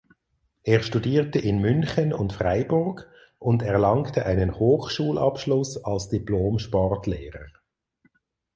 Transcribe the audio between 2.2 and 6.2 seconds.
Freiburg und erlangte einen Hochschulabschluss als